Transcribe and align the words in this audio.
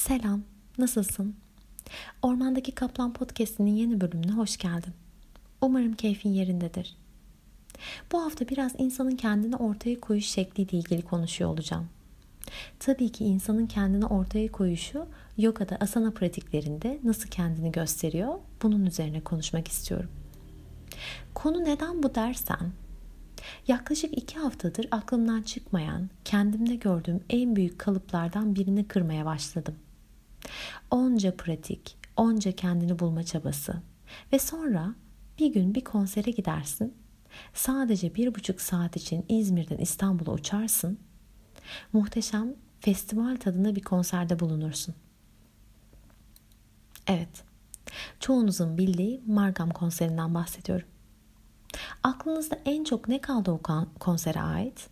Selam, 0.00 0.42
nasılsın? 0.78 1.34
Ormandaki 2.22 2.72
Kaplan 2.72 3.12
Podcast'inin 3.12 3.74
yeni 3.74 4.00
bölümüne 4.00 4.32
hoş 4.32 4.56
geldin. 4.56 4.92
Umarım 5.60 5.94
keyfin 5.94 6.30
yerindedir. 6.30 6.96
Bu 8.12 8.22
hafta 8.22 8.48
biraz 8.48 8.72
insanın 8.78 9.16
kendini 9.16 9.56
ortaya 9.56 10.00
koyuş 10.00 10.26
şekliyle 10.26 10.78
ilgili 10.78 11.02
konuşuyor 11.02 11.50
olacağım. 11.50 11.88
Tabii 12.78 13.12
ki 13.12 13.24
insanın 13.24 13.66
kendini 13.66 14.06
ortaya 14.06 14.52
koyuşu 14.52 15.06
yogada 15.38 15.76
asana 15.80 16.10
pratiklerinde 16.10 17.00
nasıl 17.04 17.28
kendini 17.28 17.72
gösteriyor 17.72 18.34
bunun 18.62 18.86
üzerine 18.86 19.20
konuşmak 19.20 19.68
istiyorum. 19.68 20.10
Konu 21.34 21.64
neden 21.64 22.02
bu 22.02 22.14
dersen 22.14 22.72
Yaklaşık 23.68 24.18
iki 24.18 24.38
haftadır 24.38 24.88
aklımdan 24.90 25.42
çıkmayan, 25.42 26.10
kendimde 26.24 26.74
gördüğüm 26.74 27.20
en 27.30 27.56
büyük 27.56 27.78
kalıplardan 27.78 28.54
birini 28.54 28.88
kırmaya 28.88 29.24
başladım. 29.24 29.74
Onca 30.90 31.36
pratik, 31.36 31.98
onca 32.16 32.52
kendini 32.52 32.98
bulma 32.98 33.22
çabası 33.22 33.82
ve 34.32 34.38
sonra 34.38 34.94
bir 35.38 35.52
gün 35.52 35.74
bir 35.74 35.84
konsere 35.84 36.30
gidersin. 36.30 36.94
Sadece 37.54 38.14
bir 38.14 38.34
buçuk 38.34 38.60
saat 38.60 38.96
için 38.96 39.24
İzmir'den 39.28 39.78
İstanbul'a 39.78 40.32
uçarsın. 40.32 40.98
Muhteşem 41.92 42.54
festival 42.80 43.36
tadında 43.36 43.76
bir 43.76 43.82
konserde 43.82 44.40
bulunursun. 44.40 44.94
Evet, 47.06 47.44
çoğunuzun 48.20 48.78
bildiği 48.78 49.22
Margam 49.26 49.70
konserinden 49.70 50.34
bahsediyorum. 50.34 50.88
Aklınızda 52.02 52.58
en 52.64 52.84
çok 52.84 53.08
ne 53.08 53.20
kaldı 53.20 53.50
o 53.50 53.60
konsere 54.00 54.40
ait? 54.40 54.88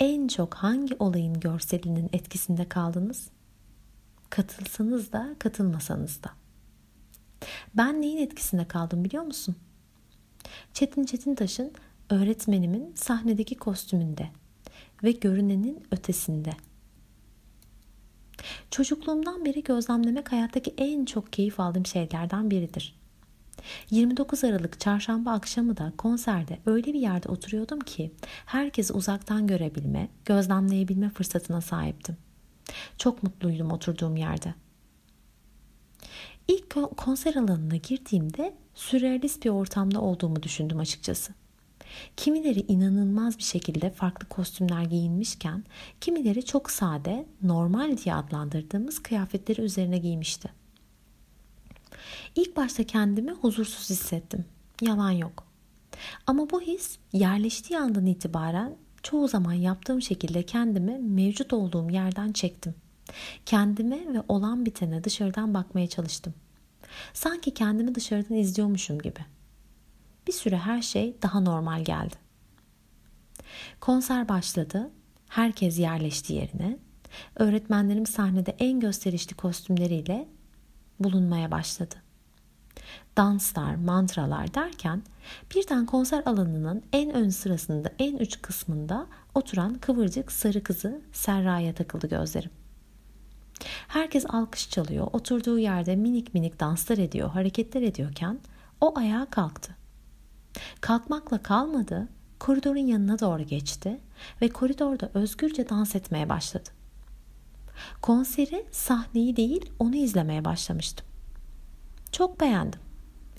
En 0.00 0.28
çok 0.28 0.54
hangi 0.54 0.96
olayın 0.98 1.40
görselinin 1.40 2.10
etkisinde 2.12 2.68
kaldınız? 2.68 3.30
Katılsanız 4.30 5.12
da 5.12 5.34
katılmasanız 5.38 6.22
da. 6.22 6.30
Ben 7.74 8.02
neyin 8.02 8.18
etkisinde 8.18 8.68
kaldım 8.68 9.04
biliyor 9.04 9.22
musun? 9.24 9.56
Çetin 10.72 11.04
Çetintaş'ın 11.04 11.72
öğretmenimin 12.10 12.92
sahnedeki 12.94 13.54
kostümünde 13.54 14.28
ve 15.04 15.12
görünenin 15.12 15.86
ötesinde. 15.90 16.50
Çocukluğumdan 18.70 19.44
beri 19.44 19.62
gözlemlemek 19.62 20.32
hayattaki 20.32 20.74
en 20.78 21.04
çok 21.04 21.32
keyif 21.32 21.60
aldığım 21.60 21.86
şeylerden 21.86 22.50
biridir. 22.50 22.98
29 23.90 24.44
Aralık 24.44 24.80
çarşamba 24.80 25.30
akşamı 25.30 25.76
da 25.76 25.92
konserde 25.98 26.58
öyle 26.66 26.86
bir 26.92 27.00
yerde 27.00 27.28
oturuyordum 27.28 27.80
ki 27.80 28.12
herkesi 28.46 28.92
uzaktan 28.92 29.46
görebilme, 29.46 30.08
gözlemleyebilme 30.24 31.10
fırsatına 31.10 31.60
sahiptim. 31.60 32.16
Çok 32.98 33.22
mutluydum 33.22 33.70
oturduğum 33.72 34.16
yerde. 34.16 34.54
İlk 36.48 36.96
konser 36.96 37.34
alanına 37.34 37.76
girdiğimde 37.76 38.54
sürrealist 38.74 39.44
bir 39.44 39.50
ortamda 39.50 40.00
olduğumu 40.00 40.42
düşündüm 40.42 40.78
açıkçası. 40.78 41.32
Kimileri 42.16 42.60
inanılmaz 42.60 43.38
bir 43.38 43.42
şekilde 43.42 43.90
farklı 43.90 44.28
kostümler 44.28 44.82
giyinmişken, 44.82 45.64
kimileri 46.00 46.44
çok 46.44 46.70
sade, 46.70 47.26
normal 47.42 47.96
diye 47.96 48.14
adlandırdığımız 48.14 49.02
kıyafetleri 49.02 49.60
üzerine 49.60 49.98
giymişti. 49.98 50.50
İlk 52.34 52.56
başta 52.56 52.84
kendimi 52.84 53.32
huzursuz 53.32 53.90
hissettim. 53.90 54.44
Yalan 54.82 55.10
yok. 55.10 55.44
Ama 56.26 56.50
bu 56.50 56.60
his 56.60 56.98
yerleştiği 57.12 57.78
andan 57.78 58.06
itibaren 58.06 58.76
çoğu 59.10 59.28
zaman 59.28 59.52
yaptığım 59.52 60.02
şekilde 60.02 60.42
kendimi 60.42 60.98
mevcut 60.98 61.52
olduğum 61.52 61.90
yerden 61.90 62.32
çektim. 62.32 62.74
Kendime 63.46 64.14
ve 64.14 64.22
olan 64.28 64.66
bitene 64.66 65.04
dışarıdan 65.04 65.54
bakmaya 65.54 65.86
çalıştım. 65.86 66.34
Sanki 67.12 67.54
kendimi 67.54 67.94
dışarıdan 67.94 68.36
izliyormuşum 68.36 68.98
gibi. 68.98 69.20
Bir 70.26 70.32
süre 70.32 70.58
her 70.58 70.82
şey 70.82 71.16
daha 71.22 71.40
normal 71.40 71.84
geldi. 71.84 72.14
Konser 73.80 74.28
başladı. 74.28 74.90
Herkes 75.28 75.78
yerleşti 75.78 76.32
yerine. 76.32 76.78
Öğretmenlerim 77.36 78.06
sahnede 78.06 78.56
en 78.58 78.80
gösterişli 78.80 79.36
kostümleriyle 79.36 80.28
bulunmaya 81.00 81.50
başladı. 81.50 81.94
Danslar, 83.16 83.74
mantralar 83.74 84.54
derken 84.54 85.02
birden 85.54 85.86
konser 85.86 86.22
alanının 86.26 86.82
en 86.92 87.14
ön 87.14 87.28
sırasında 87.28 87.90
en 87.98 88.16
uç 88.16 88.42
kısmında 88.42 89.06
oturan 89.34 89.74
kıvırcık 89.74 90.32
sarı 90.32 90.62
kızı 90.62 91.00
Serra'ya 91.12 91.74
takıldı 91.74 92.08
gözlerim. 92.08 92.50
Herkes 93.88 94.24
alkış 94.28 94.70
çalıyor, 94.70 95.06
oturduğu 95.12 95.58
yerde 95.58 95.96
minik 95.96 96.34
minik 96.34 96.60
danslar 96.60 96.98
ediyor, 96.98 97.30
hareketler 97.30 97.82
ediyorken 97.82 98.38
o 98.80 98.98
ayağa 98.98 99.26
kalktı. 99.30 99.76
Kalkmakla 100.80 101.42
kalmadı, 101.42 102.08
koridorun 102.38 102.86
yanına 102.86 103.18
doğru 103.18 103.42
geçti 103.42 104.00
ve 104.42 104.48
koridorda 104.48 105.10
özgürce 105.14 105.68
dans 105.68 105.94
etmeye 105.94 106.28
başladı. 106.28 106.68
Konseri 108.02 108.66
sahneyi 108.72 109.36
değil 109.36 109.72
onu 109.78 109.96
izlemeye 109.96 110.44
başlamıştım. 110.44 111.07
Çok 112.12 112.40
beğendim. 112.40 112.80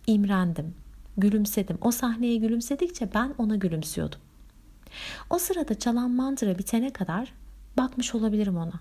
İmrendim. 0.07 0.75
Gülümsedim. 1.18 1.78
O 1.81 1.91
sahneye 1.91 2.35
gülümsedikçe 2.35 3.13
ben 3.13 3.34
ona 3.38 3.56
gülümsüyordum. 3.56 4.19
O 5.30 5.40
sırada 5.40 5.80
çalan 5.80 6.12
mantra 6.12 6.57
bitene 6.57 6.94
kadar 6.94 7.34
bakmış 7.78 8.16
olabilirim 8.16 8.57
ona. 8.57 8.80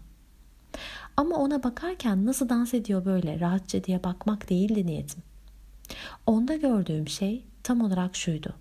Ama 1.17 1.37
ona 1.37 1.63
bakarken 1.63 2.27
nasıl 2.27 2.49
dans 2.49 2.75
ediyor 2.75 3.05
böyle 3.05 3.41
rahatça 3.41 3.85
diye 3.85 4.05
bakmak 4.05 4.51
değildi 4.51 4.87
niyetim. 4.87 5.23
Onda 6.27 6.57
gördüğüm 6.57 7.09
şey 7.09 7.45
tam 7.63 7.81
olarak 7.81 8.17
şuydu. 8.17 8.55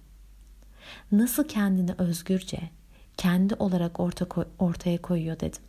Nasıl 1.12 1.44
kendini 1.44 1.92
özgürce, 1.98 2.60
kendi 3.18 3.56
olarak 3.56 4.00
orta 4.00 4.26
koy, 4.26 4.46
ortaya 4.60 5.02
koyuyor 5.02 5.40
dedim. 5.40 5.62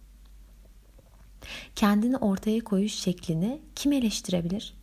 Kendini 1.77 2.17
ortaya 2.17 2.61
koyuş 2.61 2.93
şeklini 2.95 3.61
kim 3.75 3.93
eleştirebilir? 3.93 4.78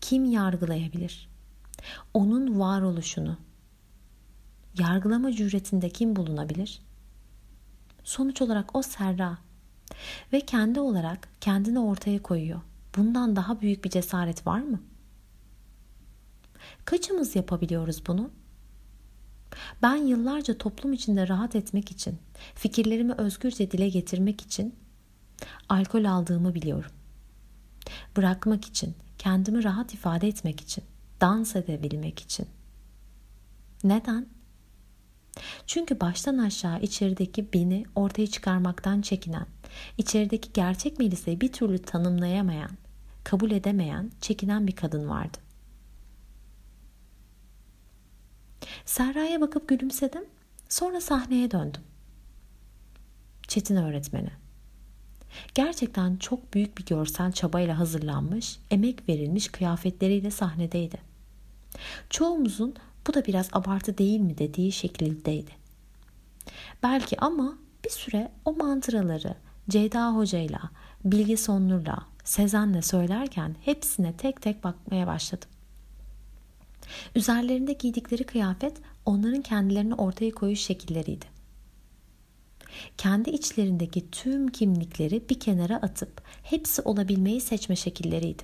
Kim 0.00 0.24
yargılayabilir? 0.24 1.28
Onun 2.14 2.60
varoluşunu 2.60 3.36
yargılama 4.78 5.32
cüretinde 5.32 5.90
kim 5.90 6.16
bulunabilir? 6.16 6.82
Sonuç 8.04 8.42
olarak 8.42 8.76
o 8.76 8.82
Serra 8.82 9.38
ve 10.32 10.40
kendi 10.40 10.80
olarak 10.80 11.28
kendini 11.40 11.78
ortaya 11.78 12.22
koyuyor. 12.22 12.60
Bundan 12.96 13.36
daha 13.36 13.60
büyük 13.60 13.84
bir 13.84 13.90
cesaret 13.90 14.46
var 14.46 14.60
mı? 14.60 14.80
Kaçımız 16.84 17.36
yapabiliyoruz 17.36 18.06
bunu? 18.06 18.30
Ben 19.82 19.96
yıllarca 19.96 20.58
toplum 20.58 20.92
içinde 20.92 21.28
rahat 21.28 21.56
etmek 21.56 21.90
için, 21.90 22.18
fikirlerimi 22.54 23.12
özgürce 23.12 23.70
dile 23.70 23.88
getirmek 23.88 24.40
için 24.40 24.74
alkol 25.68 26.04
aldığımı 26.04 26.54
biliyorum. 26.54 26.90
Bırakmak 28.16 28.64
için, 28.64 28.94
kendimi 29.18 29.64
rahat 29.64 29.94
ifade 29.94 30.28
etmek 30.28 30.60
için, 30.60 30.84
dans 31.20 31.56
edebilmek 31.56 32.20
için. 32.20 32.46
Neden? 33.84 34.26
Çünkü 35.66 36.00
baştan 36.00 36.38
aşağı 36.38 36.80
içerideki 36.80 37.52
beni 37.52 37.84
ortaya 37.94 38.26
çıkarmaktan 38.26 39.00
çekinen, 39.02 39.46
içerideki 39.98 40.52
gerçek 40.52 40.98
Melisa'yı 40.98 41.40
bir 41.40 41.52
türlü 41.52 41.78
tanımlayamayan, 41.78 42.70
kabul 43.24 43.50
edemeyen, 43.50 44.10
çekinen 44.20 44.66
bir 44.66 44.76
kadın 44.76 45.08
vardı. 45.08 45.38
Serra'ya 48.84 49.40
bakıp 49.40 49.68
gülümsedim. 49.68 50.24
Sonra 50.68 51.00
sahneye 51.00 51.50
döndüm. 51.50 51.82
Çetin 53.48 53.76
öğretmeni. 53.76 54.30
Gerçekten 55.54 56.16
çok 56.16 56.54
büyük 56.54 56.78
bir 56.78 56.86
görsel 56.86 57.32
çabayla 57.32 57.78
hazırlanmış, 57.78 58.58
emek 58.70 59.08
verilmiş 59.08 59.48
kıyafetleriyle 59.48 60.30
sahnedeydi. 60.30 60.98
Çoğumuzun 62.10 62.74
bu 63.06 63.14
da 63.14 63.24
biraz 63.24 63.48
abartı 63.52 63.98
değil 63.98 64.20
mi 64.20 64.38
dediği 64.38 64.72
şekildeydi. 64.72 65.50
Belki 66.82 67.20
ama 67.20 67.58
bir 67.84 67.90
süre 67.90 68.32
o 68.44 68.52
mantıraları 68.52 69.34
Ceyda 69.68 70.16
Hoca'yla, 70.16 70.60
Bilge 71.04 71.36
Sonur'la, 71.36 71.98
Sezen'le 72.24 72.80
söylerken 72.80 73.56
hepsine 73.64 74.16
tek 74.16 74.42
tek 74.42 74.64
bakmaya 74.64 75.06
başladım. 75.06 75.48
Üzerlerinde 77.14 77.72
giydikleri 77.72 78.24
kıyafet 78.24 78.76
onların 79.06 79.42
kendilerini 79.42 79.94
ortaya 79.94 80.30
koyuş 80.30 80.60
şekilleriydi 80.60 81.37
kendi 82.98 83.30
içlerindeki 83.30 84.10
tüm 84.10 84.48
kimlikleri 84.48 85.28
bir 85.28 85.40
kenara 85.40 85.76
atıp 85.76 86.22
hepsi 86.42 86.82
olabilmeyi 86.82 87.40
seçme 87.40 87.76
şekilleriydi. 87.76 88.42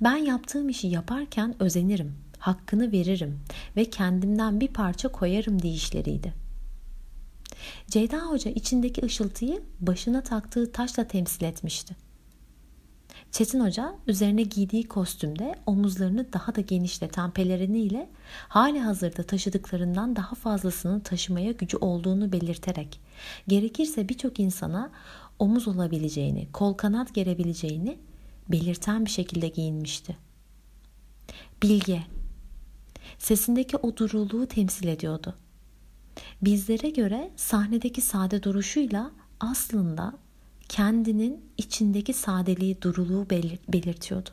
Ben 0.00 0.16
yaptığım 0.16 0.68
işi 0.68 0.86
yaparken 0.86 1.62
özenirim, 1.62 2.14
hakkını 2.38 2.92
veririm 2.92 3.40
ve 3.76 3.84
kendimden 3.84 4.60
bir 4.60 4.68
parça 4.68 5.08
koyarım 5.08 5.62
deyişleriydi. 5.62 6.32
Ceyda 7.86 8.18
Hoca 8.18 8.50
içindeki 8.50 9.04
ışıltıyı 9.04 9.62
başına 9.80 10.22
taktığı 10.22 10.72
taşla 10.72 11.08
temsil 11.08 11.44
etmişti. 11.44 11.96
Çetin 13.30 13.60
Hoca 13.60 13.94
üzerine 14.06 14.42
giydiği 14.42 14.88
kostümde 14.88 15.54
omuzlarını 15.66 16.32
daha 16.32 16.54
da 16.54 16.60
genişleten 16.60 17.30
peleriniyle 17.30 18.08
hali 18.48 18.80
hazırda 18.80 19.22
taşıdıklarından 19.22 20.16
daha 20.16 20.34
fazlasını 20.34 21.02
taşımaya 21.02 21.52
gücü 21.52 21.76
olduğunu 21.76 22.32
belirterek 22.32 23.00
gerekirse 23.48 24.08
birçok 24.08 24.40
insana 24.40 24.90
omuz 25.38 25.68
olabileceğini, 25.68 26.48
kol 26.52 26.74
kanat 26.74 27.14
gerebileceğini 27.14 27.98
belirten 28.48 29.04
bir 29.04 29.10
şekilde 29.10 29.48
giyinmişti. 29.48 30.16
Bilge, 31.62 32.02
sesindeki 33.18 33.76
o 33.76 33.96
duruluğu 33.96 34.46
temsil 34.46 34.88
ediyordu. 34.88 35.34
Bizlere 36.42 36.90
göre 36.90 37.30
sahnedeki 37.36 38.00
sade 38.00 38.42
duruşuyla 38.42 39.10
aslında 39.40 40.14
kendinin 40.70 41.44
içindeki 41.58 42.12
sadeliği, 42.12 42.82
duruluğu 42.82 43.30
belirtiyordu. 43.68 44.30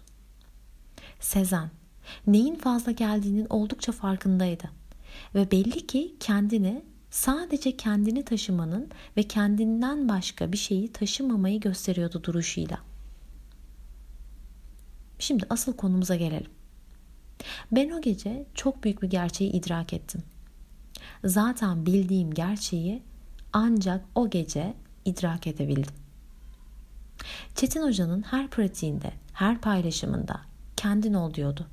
Sezen, 1.19 1.69
neyin 2.27 2.55
fazla 2.55 2.91
geldiğinin 2.91 3.47
oldukça 3.49 3.91
farkındaydı 3.91 4.69
ve 5.35 5.51
belli 5.51 5.87
ki 5.87 6.15
kendini 6.19 6.83
sadece 7.09 7.77
kendini 7.77 8.25
taşımanın 8.25 8.89
ve 9.17 9.23
kendinden 9.23 10.09
başka 10.09 10.51
bir 10.51 10.57
şeyi 10.57 10.91
taşımamayı 10.91 11.59
gösteriyordu 11.59 12.23
duruşuyla. 12.23 12.79
Şimdi 15.19 15.45
asıl 15.49 15.73
konumuza 15.73 16.15
gelelim. 16.15 16.51
Ben 17.71 17.89
o 17.89 18.01
gece 18.01 18.45
çok 18.53 18.83
büyük 18.83 19.01
bir 19.01 19.09
gerçeği 19.09 19.51
idrak 19.51 19.93
ettim. 19.93 20.23
Zaten 21.23 21.85
bildiğim 21.85 22.33
gerçeği 22.33 23.03
ancak 23.53 24.05
o 24.15 24.29
gece 24.29 24.73
idrak 25.05 25.47
edebildim. 25.47 26.06
Çetin 27.55 27.83
Hoca'nın 27.83 28.21
her 28.21 28.47
pratiğinde, 28.47 29.13
her 29.33 29.61
paylaşımında 29.61 30.41
kendin 30.75 31.13
ol 31.13 31.33
diyordu. 31.33 31.67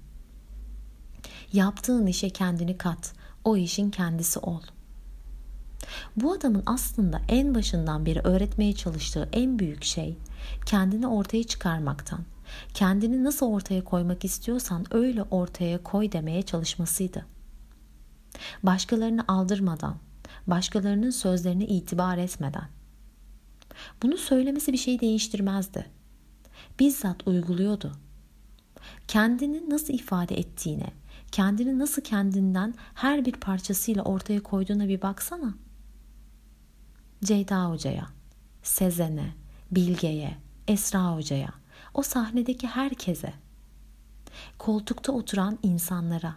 Yaptığın 1.53 2.07
işe 2.07 2.31
kendini 2.31 2.79
kat, 2.79 3.13
o 3.45 3.57
işin 3.57 3.91
kendisi 3.91 4.39
ol. 4.39 4.61
Bu 6.17 6.33
adamın 6.33 6.63
aslında 6.67 7.21
en 7.29 7.55
başından 7.55 8.07
beri 8.07 8.21
öğretmeye 8.21 8.73
çalıştığı 8.75 9.29
en 9.33 9.59
büyük 9.59 9.85
şey 9.85 10.17
kendini 10.67 11.07
ortaya 11.07 11.45
çıkarmaktan, 11.45 12.21
kendini 12.75 13.25
nasıl 13.25 13.47
ortaya 13.47 13.85
koymak 13.85 14.25
istiyorsan 14.25 14.87
öyle 14.91 15.23
ortaya 15.23 15.83
koy 15.83 16.13
demeye 16.13 16.43
çalışmasıydı. 16.43 17.27
Başkalarını 18.63 19.25
aldırmadan, 19.29 19.97
başkalarının 20.47 21.11
sözlerine 21.11 21.67
itibar 21.67 22.19
etmeden. 22.19 22.69
Bunu 24.03 24.17
söylemesi 24.17 24.73
bir 24.73 24.79
şey 24.79 25.01
değiştirmezdi. 25.01 25.91
Bizzat 26.79 27.27
uyguluyordu. 27.27 27.93
Kendini 29.09 29.71
nasıl 29.71 29.95
ifade 29.95 30.39
ettiğine, 30.39 30.93
kendini 31.33 31.79
nasıl 31.79 32.03
kendinden 32.03 32.75
her 32.95 33.25
bir 33.25 33.33
parçasıyla 33.33 34.03
ortaya 34.03 34.43
koyduğuna 34.43 34.89
bir 34.89 35.03
baksana. 35.03 35.55
Ceyda 37.25 37.71
Hoca'ya, 37.71 38.07
Sezen'e, 38.63 39.35
Bilge'ye, 39.71 40.37
Esra 40.69 41.17
Hoca'ya, 41.17 41.51
o 41.95 42.03
sahnedeki 42.03 42.67
herkese, 42.67 43.35
koltukta 44.59 45.13
oturan 45.13 45.59
insanlara 45.63 46.37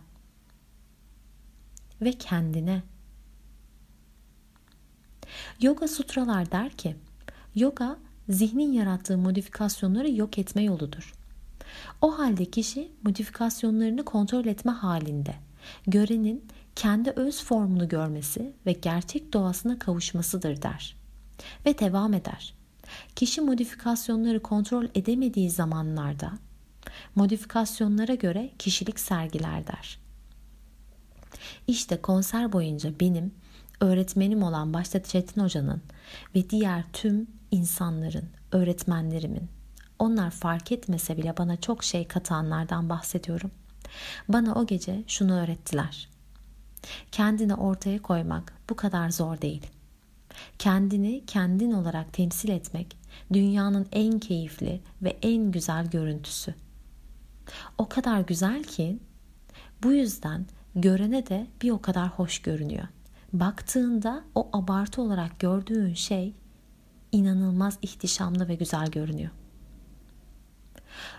ve 2.02 2.12
kendine. 2.12 2.84
Yoga 5.62 5.88
Sutralar 5.88 6.52
der 6.52 6.70
ki, 6.72 6.96
yoga 7.60 7.98
zihnin 8.30 8.74
yarattığı 8.74 9.18
modifikasyonları 9.18 10.12
yok 10.12 10.38
etme 10.38 10.64
yoludur. 10.64 11.14
O 12.02 12.20
halde 12.20 12.46
kişi 12.46 12.92
modifikasyonlarını 13.04 14.06
kontrol 14.06 14.46
etme 14.46 14.72
halinde, 14.72 15.36
görenin 15.88 16.46
kendi 16.76 17.10
öz 17.10 17.44
formunu 17.44 17.90
görmesi 17.90 18.54
ve 18.66 18.72
gerçek 18.72 19.34
doğasına 19.34 19.80
kavuşmasıdır 19.80 20.62
der. 20.62 20.96
Ve 21.66 21.80
devam 21.80 22.14
eder. 22.14 22.54
Kişi 23.16 23.42
modifikasyonları 23.42 24.40
kontrol 24.40 24.86
edemediği 24.96 25.50
zamanlarda 25.50 26.32
modifikasyonlara 27.16 28.16
göre 28.16 28.50
kişilik 28.60 29.00
sergiler 29.00 29.68
der. 29.68 30.00
İşte 31.68 32.02
konser 32.02 32.54
boyunca 32.54 33.00
benim 33.00 33.32
öğretmenim 33.80 34.44
olan 34.44 34.74
başta 34.74 35.04
Çetin 35.04 35.42
Hoca'nın 35.42 35.82
ve 36.36 36.50
diğer 36.50 36.84
tüm 36.94 37.28
insanların, 37.52 38.30
öğretmenlerimin 38.52 39.50
onlar 40.00 40.32
fark 40.32 40.72
etmese 40.72 41.18
bile 41.18 41.38
bana 41.38 41.58
çok 41.58 41.84
şey 41.84 42.08
katanlardan 42.08 42.90
bahsediyorum. 42.90 43.52
Bana 44.30 44.56
o 44.56 44.66
gece 44.66 45.04
şunu 45.08 45.40
öğrettiler. 45.40 46.10
Kendini 47.12 47.56
ortaya 47.56 48.02
koymak 48.02 48.54
bu 48.70 48.76
kadar 48.76 49.10
zor 49.10 49.42
değil. 49.42 49.68
Kendini 50.60 51.26
kendin 51.26 51.72
olarak 51.72 52.14
temsil 52.14 52.50
etmek 52.50 52.98
dünyanın 53.34 53.88
en 53.92 54.20
keyifli 54.20 54.82
ve 55.02 55.18
en 55.22 55.52
güzel 55.52 55.90
görüntüsü. 55.90 56.56
O 57.78 57.90
kadar 57.90 58.22
güzel 58.22 58.64
ki 58.64 59.00
bu 59.84 59.94
yüzden 59.94 60.46
görene 60.76 61.28
de 61.28 61.48
bir 61.62 61.72
o 61.72 61.82
kadar 61.82 62.10
hoş 62.10 62.40
görünüyor. 62.40 62.88
Baktığında 63.34 64.24
o 64.36 64.50
abartı 64.54 65.02
olarak 65.02 65.40
gördüğün 65.40 65.94
şey 65.94 66.34
inanılmaz 67.18 67.78
ihtişamlı 67.82 68.48
ve 68.48 68.56
güzel 68.56 68.92
görünüyor. 68.92 69.32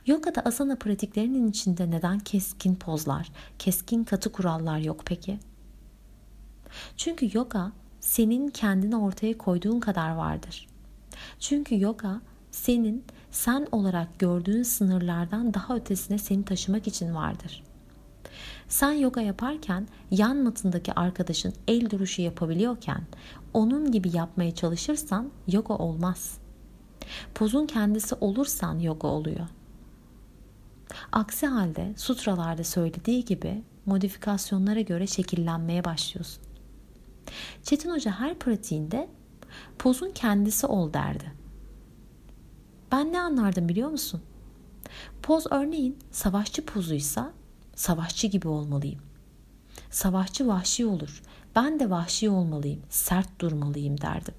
Yoga'da 0.06 0.40
asana 0.40 0.76
pratiklerinin 0.76 1.48
içinde 1.48 1.90
neden 1.90 2.18
keskin 2.18 2.74
pozlar, 2.74 3.32
keskin 3.58 4.04
katı 4.04 4.32
kurallar 4.32 4.78
yok 4.78 5.02
peki? 5.04 5.38
Çünkü 6.96 7.30
yoga 7.32 7.72
senin 8.00 8.48
kendini 8.48 8.96
ortaya 8.96 9.38
koyduğun 9.38 9.80
kadar 9.80 10.10
vardır. 10.10 10.66
Çünkü 11.40 11.80
yoga 11.80 12.20
senin 12.50 13.04
sen 13.30 13.66
olarak 13.72 14.18
gördüğün 14.18 14.62
sınırlardan 14.62 15.54
daha 15.54 15.76
ötesine 15.76 16.18
seni 16.18 16.44
taşımak 16.44 16.86
için 16.86 17.14
vardır. 17.14 17.62
Sen 18.68 18.92
yoga 18.92 19.20
yaparken 19.20 19.88
yan 20.10 20.36
matındaki 20.36 20.92
arkadaşın 20.92 21.54
el 21.68 21.90
duruşu 21.90 22.22
yapabiliyorken 22.22 23.02
onun 23.54 23.92
gibi 23.92 24.16
yapmaya 24.16 24.54
çalışırsan 24.54 25.30
yoga 25.46 25.74
olmaz. 25.74 26.38
Pozun 27.34 27.66
kendisi 27.66 28.14
olursan 28.14 28.78
yoga 28.78 29.08
oluyor. 29.08 29.46
Aksi 31.12 31.46
halde 31.46 31.94
sutralarda 31.96 32.64
söylediği 32.64 33.24
gibi 33.24 33.62
modifikasyonlara 33.86 34.80
göre 34.80 35.06
şekillenmeye 35.06 35.84
başlıyorsun. 35.84 36.42
Çetin 37.62 37.90
Hoca 37.90 38.10
her 38.10 38.38
pratiğinde 38.38 39.08
pozun 39.78 40.10
kendisi 40.10 40.66
ol 40.66 40.92
derdi. 40.92 41.32
Ben 42.92 43.12
ne 43.12 43.20
anlardım 43.20 43.68
biliyor 43.68 43.90
musun? 43.90 44.22
Poz 45.22 45.46
örneğin 45.50 45.98
savaşçı 46.10 46.64
pozuysa 46.66 47.32
savaşçı 47.78 48.26
gibi 48.26 48.48
olmalıyım. 48.48 49.00
Savaşçı 49.90 50.48
vahşi 50.48 50.86
olur. 50.86 51.22
Ben 51.56 51.80
de 51.80 51.90
vahşi 51.90 52.30
olmalıyım, 52.30 52.82
sert 52.88 53.40
durmalıyım 53.40 54.00
derdim. 54.00 54.34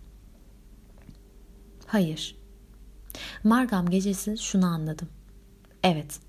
Hayır. 1.88 2.36
Margam 3.44 3.90
gecesi 3.90 4.38
şunu 4.38 4.66
anladım. 4.66 5.10
Evet, 5.84 6.20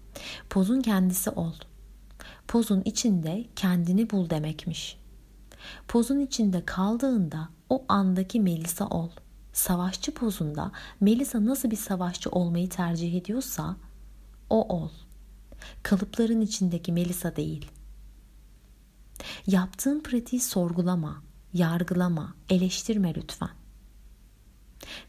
pozun 0.50 0.80
kendisi 0.80 1.30
ol. 1.30 1.52
Pozun 2.48 2.82
içinde 2.84 3.44
kendini 3.56 4.10
bul 4.10 4.30
demekmiş. 4.30 4.98
Pozun 5.88 6.20
içinde 6.20 6.64
kaldığında 6.64 7.48
o 7.68 7.84
andaki 7.88 8.40
Melisa 8.40 8.86
ol. 8.86 9.10
Savaşçı 9.52 10.14
pozunda 10.14 10.72
Melisa 11.00 11.46
nasıl 11.46 11.70
bir 11.70 11.76
savaşçı 11.76 12.30
olmayı 12.30 12.68
tercih 12.68 13.14
ediyorsa 13.14 13.76
o 14.50 14.76
ol. 14.76 14.90
Kalıpların 15.82 16.40
içindeki 16.40 16.92
Melisa 16.92 17.36
değil. 17.36 17.70
Yaptığın 19.46 20.00
pratiği 20.00 20.40
sorgulama, 20.40 21.22
yargılama, 21.52 22.34
eleştirme 22.48 23.14
lütfen. 23.14 23.50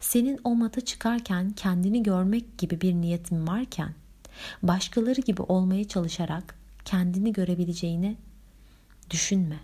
Senin 0.00 0.40
o 0.44 0.54
mata 0.54 0.80
çıkarken 0.80 1.50
kendini 1.50 2.02
görmek 2.02 2.58
gibi 2.58 2.80
bir 2.80 2.94
niyetin 2.94 3.46
varken 3.46 3.94
başkaları 4.62 5.20
gibi 5.20 5.42
olmaya 5.42 5.88
çalışarak 5.88 6.58
kendini 6.84 7.32
görebileceğini 7.32 8.16
düşünme. 9.10 9.60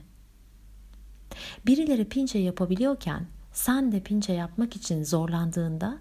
Birileri 1.67 2.05
pinçe 2.05 2.39
yapabiliyorken 2.39 3.27
sen 3.53 3.93
de 3.93 4.03
pinçe 4.03 4.33
yapmak 4.33 4.77
için 4.77 5.05
zorlandığında 5.05 5.99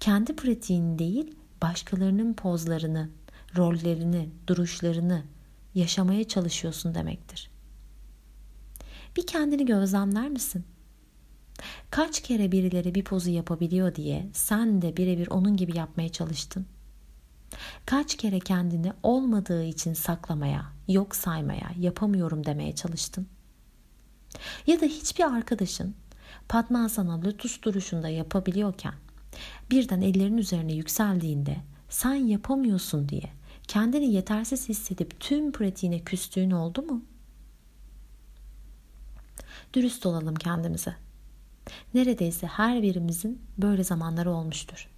kendi 0.00 0.36
pratiğini 0.36 0.98
değil 0.98 1.34
başkalarının 1.62 2.34
pozlarını, 2.34 3.08
rollerini, 3.56 4.28
duruşlarını 4.46 5.22
yaşamaya 5.74 6.28
çalışıyorsun 6.28 6.94
demektir. 6.94 7.50
Bir 9.16 9.26
kendini 9.26 9.66
gözlemler 9.66 10.28
misin? 10.28 10.64
Kaç 11.90 12.22
kere 12.22 12.52
birileri 12.52 12.94
bir 12.94 13.04
pozu 13.04 13.30
yapabiliyor 13.30 13.94
diye 13.94 14.28
sen 14.32 14.82
de 14.82 14.96
birebir 14.96 15.28
onun 15.28 15.56
gibi 15.56 15.76
yapmaya 15.76 16.08
çalıştın? 16.08 16.66
Kaç 17.86 18.16
kere 18.16 18.38
kendini 18.38 18.92
olmadığı 19.02 19.64
için 19.64 19.94
saklamaya, 19.94 20.72
yok 20.88 21.16
saymaya, 21.16 21.70
yapamıyorum 21.78 22.46
demeye 22.46 22.74
çalıştın? 22.74 23.26
Ya 24.66 24.80
da 24.80 24.86
hiçbir 24.86 25.24
arkadaşın 25.24 25.94
Padmasana 26.48 27.20
lotus 27.22 27.62
duruşunda 27.62 28.08
yapabiliyorken 28.08 28.94
birden 29.70 30.00
ellerin 30.00 30.38
üzerine 30.38 30.72
yükseldiğinde 30.72 31.56
sen 31.88 32.14
yapamıyorsun 32.14 33.08
diye 33.08 33.37
kendini 33.68 34.12
yetersiz 34.12 34.68
hissedip 34.68 35.20
tüm 35.20 35.52
pratiğine 35.52 36.00
küstüğün 36.00 36.50
oldu 36.50 36.82
mu? 36.82 37.02
Dürüst 39.74 40.06
olalım 40.06 40.34
kendimize. 40.34 40.96
Neredeyse 41.94 42.46
her 42.46 42.82
birimizin 42.82 43.42
böyle 43.58 43.84
zamanları 43.84 44.30
olmuştur. 44.30 44.88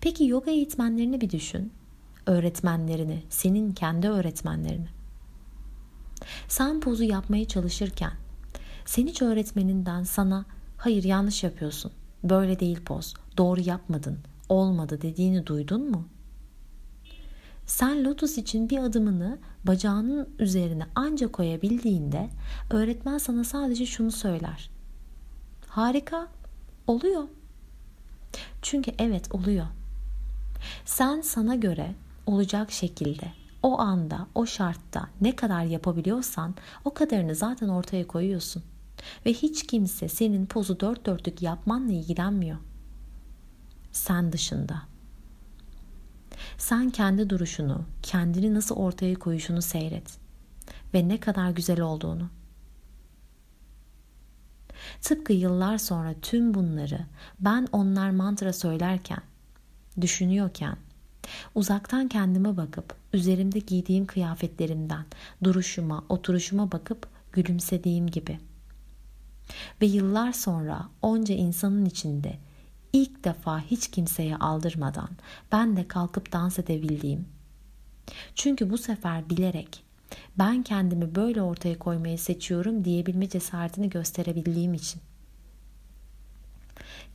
Peki 0.00 0.24
yoga 0.24 0.50
eğitmenlerini 0.50 1.20
bir 1.20 1.30
düşün. 1.30 1.72
Öğretmenlerini, 2.26 3.22
senin 3.30 3.72
kendi 3.72 4.08
öğretmenlerini. 4.08 4.88
Sen 6.48 6.80
pozu 6.80 7.04
yapmaya 7.04 7.44
çalışırken 7.44 8.12
sen 8.84 9.06
hiç 9.06 9.22
öğretmeninden 9.22 10.02
sana 10.02 10.44
hayır 10.76 11.04
yanlış 11.04 11.44
yapıyorsun, 11.44 11.92
böyle 12.24 12.60
değil 12.60 12.84
poz, 12.84 13.14
doğru 13.36 13.60
yapmadın, 13.60 14.18
olmadı 14.48 15.02
dediğini 15.02 15.46
duydun 15.46 15.90
mu? 15.90 16.08
Sen 17.66 18.04
lotus 18.04 18.38
için 18.38 18.70
bir 18.70 18.78
adımını 18.78 19.38
bacağının 19.64 20.28
üzerine 20.38 20.86
anca 20.94 21.32
koyabildiğinde 21.32 22.30
öğretmen 22.70 23.18
sana 23.18 23.44
sadece 23.44 23.86
şunu 23.86 24.10
söyler. 24.10 24.70
Harika, 25.68 26.28
oluyor. 26.86 27.24
Çünkü 28.62 28.92
evet 28.98 29.34
oluyor. 29.34 29.66
Sen 30.84 31.20
sana 31.20 31.54
göre 31.54 31.94
olacak 32.26 32.70
şekilde 32.70 33.32
o 33.62 33.78
anda, 33.80 34.26
o 34.34 34.46
şartta 34.46 35.08
ne 35.20 35.36
kadar 35.36 35.64
yapabiliyorsan 35.64 36.54
o 36.84 36.94
kadarını 36.94 37.34
zaten 37.34 37.68
ortaya 37.68 38.06
koyuyorsun. 38.06 38.62
Ve 39.26 39.32
hiç 39.32 39.66
kimse 39.66 40.08
senin 40.08 40.46
pozu 40.46 40.80
dört 40.80 41.06
dörtlük 41.06 41.42
yapmanla 41.42 41.92
ilgilenmiyor. 41.92 42.58
Sen 43.92 44.32
dışında. 44.32 44.82
Sen 46.58 46.90
kendi 46.90 47.30
duruşunu, 47.30 47.84
kendini 48.02 48.54
nasıl 48.54 48.74
ortaya 48.74 49.14
koyuşunu 49.14 49.62
seyret. 49.62 50.18
Ve 50.94 51.08
ne 51.08 51.20
kadar 51.20 51.50
güzel 51.50 51.80
olduğunu. 51.80 52.30
Tıpkı 55.02 55.32
yıllar 55.32 55.78
sonra 55.78 56.14
tüm 56.22 56.54
bunları 56.54 57.06
ben 57.40 57.68
onlar 57.72 58.10
mantra 58.10 58.52
söylerken, 58.52 59.22
düşünüyorken, 60.00 60.76
uzaktan 61.54 62.08
kendime 62.08 62.56
bakıp 62.56 62.94
üzerimde 63.12 63.58
giydiğim 63.58 64.06
kıyafetlerimden, 64.06 65.04
duruşuma, 65.44 66.04
oturuşuma 66.08 66.72
bakıp 66.72 67.08
gülümsediğim 67.32 68.06
gibi. 68.06 68.38
Ve 69.82 69.86
yıllar 69.86 70.32
sonra 70.32 70.88
onca 71.02 71.34
insanın 71.34 71.84
içinde 71.84 72.38
ilk 72.96 73.24
defa 73.24 73.60
hiç 73.60 73.88
kimseye 73.88 74.36
aldırmadan 74.36 75.08
ben 75.52 75.76
de 75.76 75.88
kalkıp 75.88 76.32
dans 76.32 76.58
edebildiğim. 76.58 77.28
Çünkü 78.34 78.70
bu 78.70 78.78
sefer 78.78 79.30
bilerek 79.30 79.82
ben 80.38 80.62
kendimi 80.62 81.14
böyle 81.14 81.42
ortaya 81.42 81.78
koymayı 81.78 82.18
seçiyorum 82.18 82.84
diyebilme 82.84 83.28
cesaretini 83.28 83.90
gösterebildiğim 83.90 84.74
için. 84.74 85.00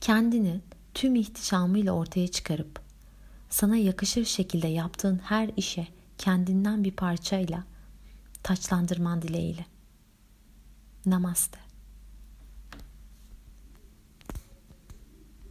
Kendini 0.00 0.60
tüm 0.94 1.14
ihtişamıyla 1.14 1.92
ortaya 1.92 2.28
çıkarıp 2.28 2.80
sana 3.50 3.76
yakışır 3.76 4.24
şekilde 4.24 4.68
yaptığın 4.68 5.18
her 5.18 5.50
işe 5.56 5.88
kendinden 6.18 6.84
bir 6.84 6.92
parçayla 6.92 7.64
taçlandırman 8.42 9.22
dileğiyle. 9.22 9.66
Namaste. 11.06 11.61